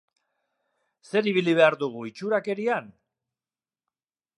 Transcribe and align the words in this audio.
Zer 1.11 1.29
ibili 1.33 1.55
behar 1.61 1.79
dugu, 1.85 2.03
itxurakerian? 2.13 2.89